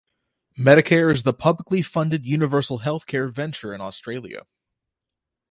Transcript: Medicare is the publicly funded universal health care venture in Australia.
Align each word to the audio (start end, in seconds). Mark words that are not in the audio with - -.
Medicare 0.57 1.13
is 1.13 1.21
the 1.21 1.31
publicly 1.31 1.83
funded 1.83 2.25
universal 2.25 2.79
health 2.79 3.05
care 3.05 3.27
venture 3.27 3.71
in 3.71 3.81
Australia. 3.81 4.47